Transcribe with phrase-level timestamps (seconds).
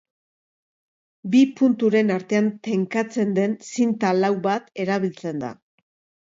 [1.35, 5.53] Bi punturen artean tenkatzen den zinta lau bat erabiltzen da.